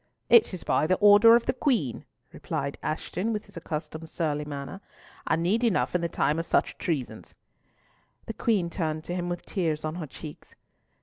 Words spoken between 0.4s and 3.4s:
is by order of the Queen," replied Ashton,